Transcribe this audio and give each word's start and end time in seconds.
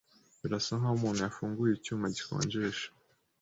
Birasa 0.41 0.71
nkaho 0.79 0.95
umuntu 0.99 1.19
yafunguye 1.25 1.71
icyuma 1.75 2.05
gikonjesha. 2.15 2.87